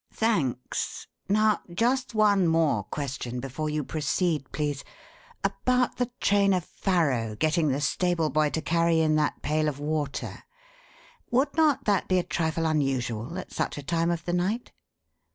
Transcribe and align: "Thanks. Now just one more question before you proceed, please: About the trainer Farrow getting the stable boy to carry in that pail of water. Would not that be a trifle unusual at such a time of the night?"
"Thanks. 0.15 1.05
Now 1.29 1.61
just 1.71 2.15
one 2.15 2.47
more 2.47 2.85
question 2.85 3.39
before 3.39 3.69
you 3.69 3.83
proceed, 3.83 4.51
please: 4.51 4.83
About 5.43 5.97
the 5.97 6.09
trainer 6.19 6.59
Farrow 6.59 7.35
getting 7.35 7.67
the 7.67 7.79
stable 7.79 8.31
boy 8.31 8.49
to 8.49 8.63
carry 8.63 8.99
in 9.01 9.15
that 9.17 9.43
pail 9.43 9.67
of 9.69 9.77
water. 9.79 10.43
Would 11.29 11.55
not 11.55 11.85
that 11.85 12.07
be 12.07 12.17
a 12.17 12.23
trifle 12.23 12.65
unusual 12.65 13.37
at 13.37 13.51
such 13.53 13.77
a 13.77 13.83
time 13.83 14.09
of 14.09 14.25
the 14.25 14.33
night?" 14.33 14.71